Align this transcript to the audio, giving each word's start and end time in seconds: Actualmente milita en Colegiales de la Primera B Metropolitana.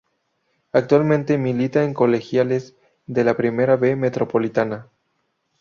Actualmente 0.71 1.37
milita 1.37 1.83
en 1.83 1.93
Colegiales 1.93 2.75
de 3.05 3.23
la 3.23 3.37
Primera 3.37 3.75
B 3.75 3.95
Metropolitana. 3.95 4.87